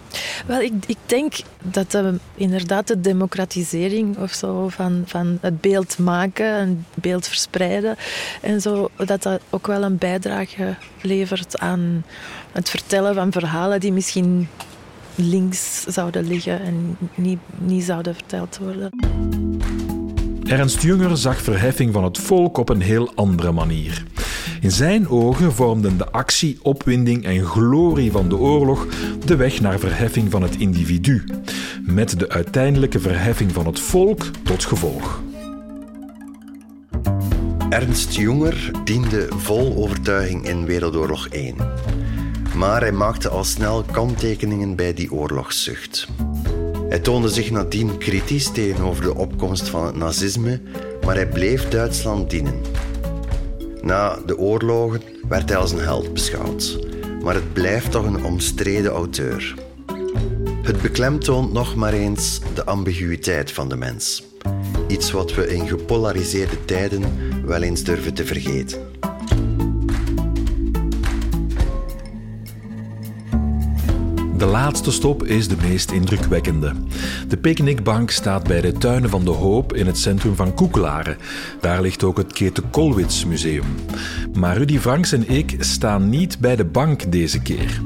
[0.47, 5.99] Wel, ik, ik denk dat uh, inderdaad de democratisering of zo van, van het beeld
[5.99, 7.97] maken en beeld verspreiden
[8.41, 12.05] en zo, dat dat ook wel een bijdrage levert aan
[12.53, 14.49] het vertellen van verhalen die misschien
[15.15, 18.91] links zouden liggen en niet, niet zouden verteld worden.
[20.51, 24.05] Ernst Junger zag verheffing van het volk op een heel andere manier.
[24.61, 28.87] In zijn ogen vormden de actie, opwinding en glorie van de oorlog
[29.25, 31.25] de weg naar verheffing van het individu,
[31.83, 35.23] met de uiteindelijke verheffing van het volk tot gevolg.
[37.69, 41.57] Ernst Junger diende vol overtuiging in Wereldoorlog 1.
[42.57, 46.09] Maar hij maakte al snel kanttekeningen bij die oorlogszucht.
[46.91, 50.61] Hij toonde zich nadien kritisch tegenover de opkomst van het nazisme,
[51.05, 52.61] maar hij bleef Duitsland dienen.
[53.83, 56.79] Na de oorlogen werd hij als een held beschouwd,
[57.23, 59.55] maar het blijft toch een omstreden auteur.
[60.63, 64.25] Het beklemtoont nog maar eens de ambiguïteit van de mens.
[64.89, 67.03] Iets wat we in gepolariseerde tijden
[67.45, 68.79] wel eens durven te vergeten.
[74.41, 76.73] De laatste stop is de meest indrukwekkende.
[77.29, 81.17] De picknickbank staat bij de Tuinen van de Hoop in het centrum van Koekelaren.
[81.61, 83.65] Daar ligt ook het Kete Kolwitz Museum.
[84.35, 87.83] Maar Rudy Franks en ik staan niet bij de bank deze keer.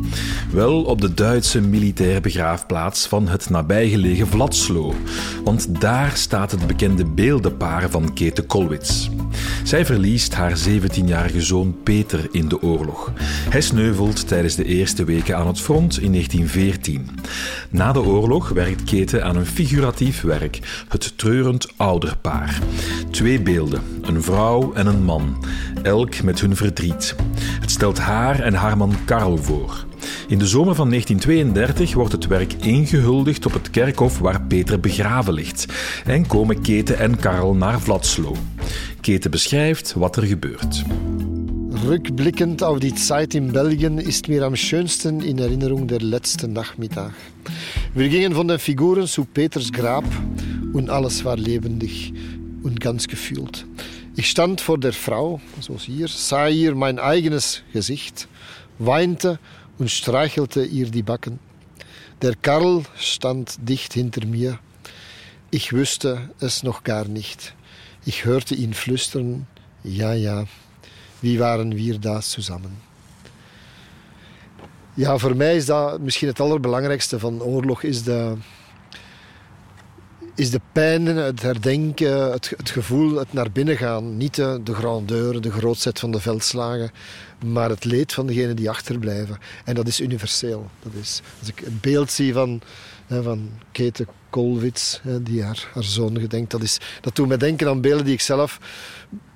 [0.53, 4.95] Wel op de Duitse militaire begraafplaats van het nabijgelegen Vladslo.
[5.45, 9.09] Want daar staat het bekende beeldenpaar van Kete Kolwitz.
[9.64, 13.12] Zij verliest haar 17-jarige zoon Peter in de oorlog.
[13.48, 17.09] Hij sneuvelt tijdens de eerste weken aan het front in 1914.
[17.70, 22.59] Na de oorlog werkt Kete aan een figuratief werk, het treurend ouderpaar.
[23.11, 25.44] Twee beelden, een vrouw en een man,
[25.83, 27.14] elk met hun verdriet.
[27.61, 29.85] Het stelt haar en haar man Karl voor.
[30.29, 35.33] In de zomer van 1932 wordt het werk ingehuldigd op het kerkhof waar Peter begraven
[35.33, 35.66] ligt
[36.05, 38.37] en komen Kete en Karl naar Vladslo.
[39.05, 40.83] Kete beschrijft wat er gebeurt.
[41.87, 47.12] Rückblickend auf die Zeit in Belgien ist mir am schönsten in Erinnerung der letzte Nachmittag.
[47.93, 50.07] Wir gingen von den Figuren zu Peters Grab
[50.73, 52.14] und alles war lebendig
[52.62, 53.67] und ganz gefühlt.
[54.17, 58.27] Ich stand vor der Frau, so hier, sah ihr mein eigenes Gesicht,
[58.79, 59.38] weinte
[59.77, 61.40] und streichelte ihr die Backen.
[62.23, 64.59] Der Karl stand dicht hinter mir.
[65.51, 67.55] Ich wüsste es noch gar nicht.
[68.05, 69.47] Ich hörte ihn flüstern,
[69.83, 70.45] ja, ja,
[71.23, 72.77] wie waren wir da zusammen?
[74.97, 78.35] Ja, voor mij is dat misschien het allerbelangrijkste van oorlog, is de,
[80.35, 84.17] is de pijn, het herdenken, het, het gevoel, het naar binnen gaan.
[84.17, 86.90] Niet de, de grandeur, de grootheid van de veldslagen,
[87.47, 89.38] maar het leed van degenen die achterblijven.
[89.64, 90.71] En dat is universeel.
[90.83, 92.61] Dat is, als ik een beeld zie van,
[93.09, 97.81] van Kete Kolwitz, die haar, haar zoon gedenkt, dat, is, dat doet me denken aan
[97.81, 98.59] beelden die ik zelf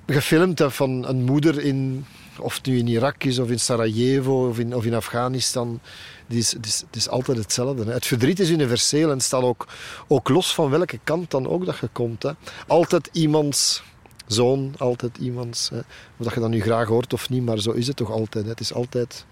[0.07, 2.05] gefilmd heb van een moeder in,
[2.39, 5.79] of het nu in Irak is, of in Sarajevo, of in, of in Afghanistan.
[6.27, 7.91] Het is, is, is altijd hetzelfde.
[7.91, 9.67] Het verdriet is universeel en staat ook,
[10.07, 12.23] ook los van welke kant dan ook dat je komt.
[12.23, 12.31] Hè.
[12.67, 13.83] Altijd iemands
[14.27, 15.69] zoon, altijd iemands.
[15.69, 15.77] Hè.
[15.77, 18.45] Of dat je dat nu graag hoort of niet, maar zo is het toch altijd.
[18.45, 19.25] Het is altijd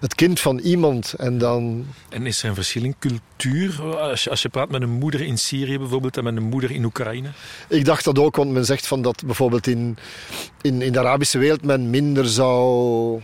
[0.00, 1.12] het kind van iemand.
[1.12, 1.86] En, dan...
[2.08, 5.20] en is er een verschil in cultuur als je, als je praat met een moeder
[5.20, 7.28] in Syrië bijvoorbeeld en met een moeder in Oekraïne?
[7.68, 9.96] Ik dacht dat ook, want men zegt van dat bijvoorbeeld in,
[10.60, 13.20] in, in de Arabische wereld men minder zou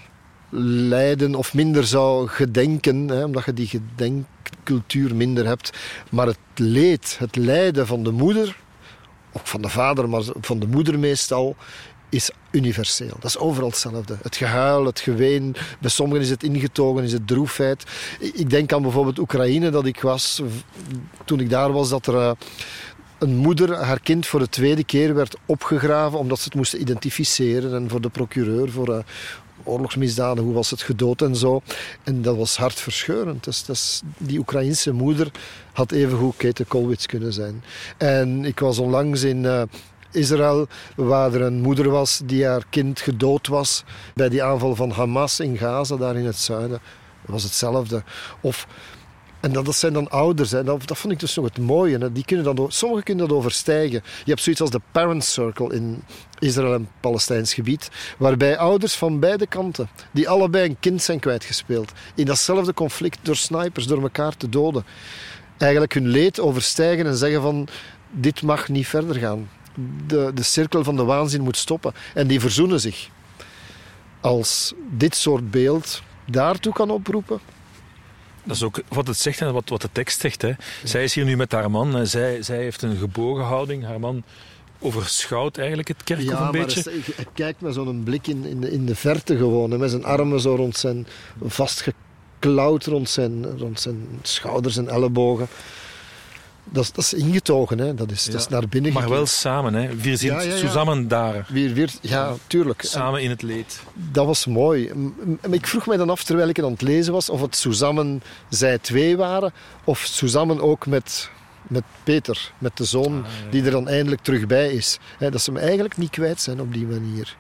[0.89, 5.73] lijden of minder zou gedenken, hè, omdat je die gedenkcultuur minder hebt.
[6.11, 8.57] Maar het leed, het lijden van de moeder,
[9.33, 11.57] ook van de vader, maar van de moeder meestal,
[12.09, 13.17] is universeel.
[13.21, 14.17] Dat is overal hetzelfde.
[14.23, 15.57] Het gehuil, het geween.
[15.81, 17.85] Bij sommigen is het ingetogen, is het droefheid.
[18.19, 20.43] Ik denk aan bijvoorbeeld Oekraïne, dat ik was
[21.25, 22.31] toen ik daar was, dat er eh,
[23.19, 27.75] een moeder haar kind voor de tweede keer werd opgegraven omdat ze het moesten identificeren
[27.75, 28.99] en voor de procureur, voor uh,
[29.65, 31.61] oorlogsmisdaden, hoe was het gedood en zo.
[32.03, 33.45] En dat was hartverscheurend.
[33.45, 35.31] Dus, dus die Oekraïense moeder
[35.73, 37.65] had evengoed Kate Kolwitz kunnen zijn.
[37.97, 39.45] En ik was onlangs in...
[39.45, 39.63] Uh,
[40.17, 44.91] Israël, waar er een moeder was die haar kind gedood was bij die aanval van
[44.91, 46.81] Hamas in Gaza, daar in het zuiden.
[47.27, 48.03] Was hetzelfde.
[48.41, 48.67] Of
[49.41, 50.51] en dat, zijn dan ouders.
[50.51, 50.65] Hè.
[50.65, 51.99] Dat, vond ik dus nog het mooie.
[51.99, 52.13] Hè.
[52.13, 54.03] Die kunnen dat, sommigen kunnen dat overstijgen.
[54.25, 56.03] Je hebt zoiets als de Parent Circle in
[56.39, 57.91] Israël en Palestijns gebied.
[58.19, 61.93] Waarbij ouders van beide kanten, die allebei een kind zijn kwijtgespeeld.
[62.15, 64.85] In datzelfde conflict door snipers, door elkaar te doden.
[65.59, 67.69] Eigenlijk hun leed overstijgen en zeggen van...
[68.11, 69.49] Dit mag niet verder gaan.
[70.07, 71.93] De, de cirkel van de waanzin moet stoppen.
[72.15, 73.09] En die verzoenen zich.
[74.21, 77.41] Als dit soort beeld daartoe kan oproepen
[78.47, 80.43] dat is ook wat het zegt en wat, wat de tekst zegt.
[80.43, 80.53] Hè.
[80.85, 81.97] Zij is hier nu met haar man.
[81.97, 83.85] En zij, zij heeft een gebogen houding.
[83.85, 84.23] Haar man
[84.79, 86.91] overschouwt eigenlijk het kerkhof ja, een beetje.
[86.91, 89.79] Ja, hij kijkt met zo'n blik in, in, de, in de verte gewoon.
[89.79, 91.07] met zijn armen zo rond zijn
[91.45, 95.49] vastgeklauwd rond zijn, rond zijn schouders en ellebogen.
[96.71, 97.95] Dat is, dat is ingetogen, hè.
[97.95, 99.97] Dat, is, dat is naar binnen Maar wel samen, hè.
[99.97, 101.47] Wir zijn ja, samen daar.
[101.49, 102.83] Wir, wir, ja, tuurlijk.
[102.83, 103.81] Samen in het leed.
[103.95, 104.93] Dat was mooi.
[105.51, 108.23] Ik vroeg mij dan af, terwijl ik het aan het lezen was, of het samen
[108.49, 109.53] zij twee waren,
[109.85, 111.31] of samen ook met,
[111.69, 114.99] met Peter, met de zoon, ah, die er dan eindelijk terug bij is.
[115.19, 117.37] dat ze hem eigenlijk niet kwijt zijn op die manier.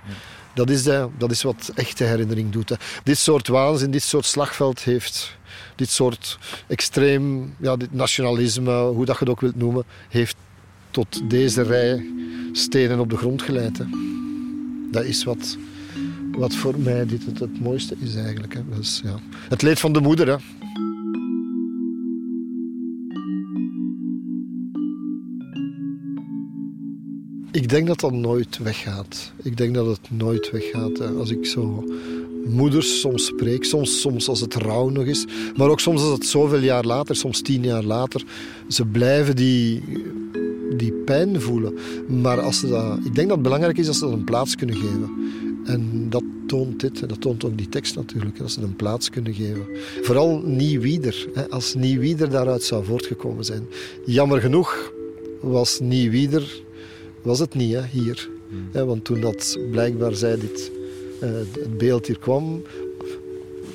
[0.55, 2.77] Dat is, de, dat is wat echte herinnering doet.
[3.05, 5.37] Dit soort waanzin, dit soort slagveld heeft
[5.75, 10.37] dit soort extreem ja, dit nationalisme, hoe dat je het ook wilt noemen, heeft
[10.91, 12.07] tot deze rij
[12.53, 13.81] stenen op de grond geleid.
[14.91, 15.57] Dat is wat,
[16.33, 18.57] wat voor mij dit het, het mooiste is eigenlijk.
[18.77, 19.19] Dus, ja.
[19.49, 20.29] Het leed van de moeder.
[20.29, 20.37] Hè.
[27.57, 29.33] Ik denk dat dat nooit weggaat.
[29.43, 31.17] Ik denk dat het nooit weggaat.
[31.19, 31.85] Als ik zo
[32.47, 35.25] moeders soms spreek, soms, soms als het rouw nog is,
[35.57, 38.25] maar ook soms als het zoveel jaar later, soms tien jaar later,
[38.69, 39.83] ze blijven die,
[40.77, 41.75] die pijn voelen.
[42.23, 44.57] Maar als ze dat, ik denk dat het belangrijk is dat ze dat een plaats
[44.57, 45.11] kunnen geven.
[45.65, 49.11] En dat toont dit, en dat toont ook die tekst natuurlijk, dat ze een plaats
[49.11, 49.67] kunnen geven.
[50.03, 53.67] Vooral Nieuwieder, als Nieuwieder daaruit zou voortgekomen zijn.
[54.05, 54.93] Jammer genoeg
[55.41, 56.65] was Nieuwieder,
[57.27, 58.29] was het niet hè, hier.
[58.49, 58.87] Hmm.
[58.87, 60.71] Want toen dat blijkbaar zij dit
[61.21, 62.63] eh, het beeld hier kwam,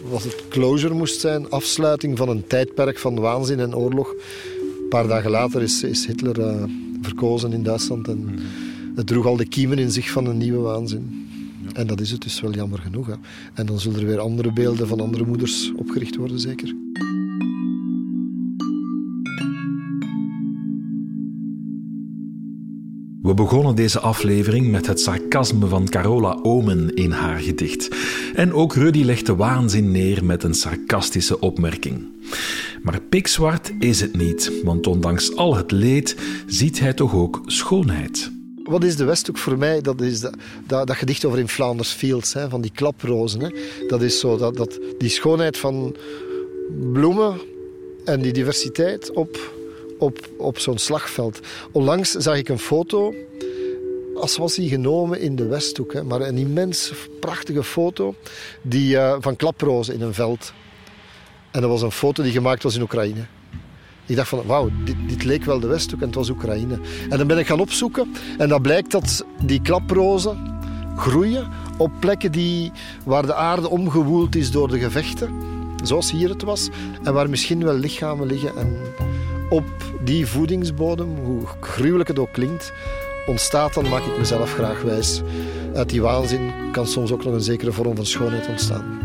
[0.10, 4.14] was het closure moest zijn, afsluiting van een tijdperk van waanzin en oorlog.
[4.82, 6.64] Een paar dagen later is, is Hitler uh,
[7.02, 8.38] verkozen in Duitsland en hmm.
[8.96, 11.28] het droeg al de kiemen in zich van een nieuwe waanzin.
[11.74, 13.08] En dat is het dus wel jammer genoeg.
[13.08, 13.14] Hè.
[13.54, 16.76] En dan zullen er weer andere beelden van andere moeders opgericht worden, zeker.
[23.32, 27.90] We begonnen deze aflevering met het sarcasme van Carola Omen in haar gedicht.
[28.36, 32.08] En ook Rudy legt de waanzin neer met een sarcastische opmerking.
[32.82, 36.16] Maar pikzwart is het niet, want ondanks al het leed
[36.46, 38.32] ziet hij toch ook schoonheid.
[38.64, 39.82] Wat is de Westhoek voor mij?
[39.82, 43.42] Dat is dat, dat, gedicht over in Flanders Fields, hè, van die klaprozen.
[43.42, 43.50] Hè.
[43.88, 45.96] Dat is zo, dat, dat, die schoonheid van
[46.92, 47.38] bloemen
[48.06, 49.60] en die diversiteit op
[50.02, 51.40] op, op zo'n slagveld.
[51.72, 53.14] Onlangs zag ik een foto,
[54.16, 58.16] als was die genomen in de Westhoek, maar een immens prachtige foto
[58.62, 60.54] die, uh, van klaprozen in een veld.
[61.52, 63.26] En dat was een foto die gemaakt was in Oekraïne.
[64.06, 66.80] Ik dacht van, wauw, dit, dit, leek wel de Westhoek en het was Oekraïne.
[67.10, 70.60] En dan ben ik gaan opzoeken en dan blijkt dat die klaprozen
[70.96, 72.72] groeien op plekken die,
[73.06, 75.30] waar de aarde omgewoeld is door de gevechten,
[75.84, 76.70] zoals hier het was,
[77.04, 78.78] en waar misschien wel lichamen liggen en
[79.52, 79.66] op
[80.04, 82.74] die voedingsbodem, hoe gruwelijk het ook klinkt,
[83.26, 85.22] ontstaat, dan maak ik mezelf graag wijs.
[85.74, 89.00] Uit die waanzin kan soms ook nog een zekere vorm van schoonheid ontstaan.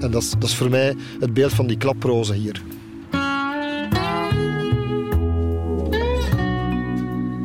[0.00, 2.62] En dat is, dat is voor mij het beeld van die klaprozen hier.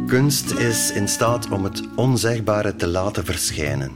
[0.08, 3.92] Kunst is in staat om het onzegbare te laten verschijnen.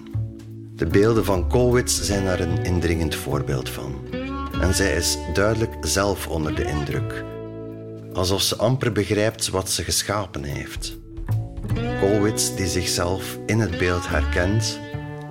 [0.75, 3.95] De beelden van Koolwitz zijn daar een indringend voorbeeld van.
[4.61, 7.23] En zij is duidelijk zelf onder de indruk
[8.13, 10.97] alsof ze amper begrijpt wat ze geschapen heeft.
[11.99, 14.79] Kolwitz die zichzelf in het beeld herkent,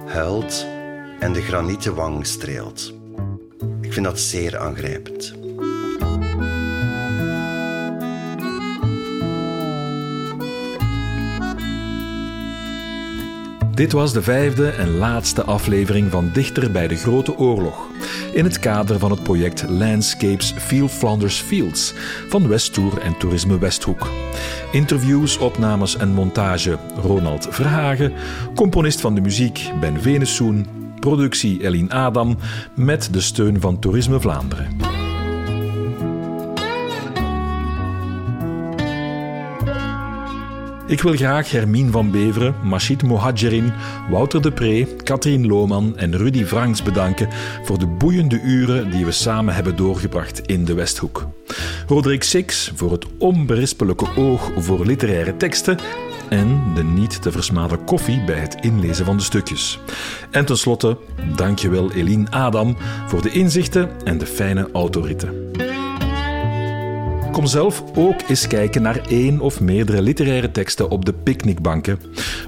[0.06, 0.66] huilt
[1.18, 2.94] en de granieten wang streelt.
[3.80, 5.39] Ik vind dat zeer aangrijpend.
[13.74, 17.88] Dit was de vijfde en laatste aflevering van Dichter bij de Grote Oorlog.
[18.32, 21.94] In het kader van het project Landscapes Feel Flanders Fields
[22.28, 24.10] van Westtour en Toerisme Westhoek.
[24.72, 28.12] Interviews, opnames en montage Ronald Verhagen,
[28.54, 30.66] componist van de muziek Ben Venesoen,
[31.00, 32.36] productie Eline Adam
[32.74, 34.89] met de steun van Toerisme Vlaanderen.
[40.90, 43.72] Ik wil graag Hermine van Beveren, Machid Mohadjerin,
[44.08, 47.28] Wouter de Pre, Katrien Lohman en Rudy Franks bedanken
[47.62, 51.26] voor de boeiende uren die we samen hebben doorgebracht in de Westhoek.
[51.86, 55.78] Roderick Six voor het onberispelijke oog voor literaire teksten
[56.28, 59.78] en de niet te versmaden koffie bij het inlezen van de stukjes.
[60.30, 60.98] En tenslotte,
[61.36, 62.76] dankjewel Eline Adam
[63.06, 65.50] voor de inzichten en de fijne autoritten.
[67.40, 71.98] Kom zelf ook eens kijken naar één of meerdere literaire teksten op de picknickbanken.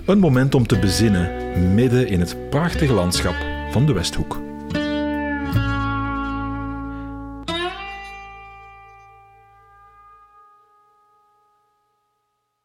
[0.07, 1.30] Een moment om te bezinnen
[1.74, 3.34] midden in het prachtige landschap
[3.70, 4.41] van de Westhoek.